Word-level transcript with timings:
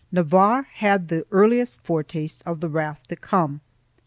2 0.09 0.15
Navarre 0.15 0.63
had 0.63 1.09
the 1.09 1.27
earliest 1.29 1.79
foretaste 1.81 2.41
of 2.43 2.59
the 2.59 2.67
wrath 2.69 3.05
to 3.07 3.15
come. 3.15 3.61